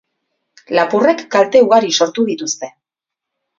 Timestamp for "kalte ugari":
1.37-1.93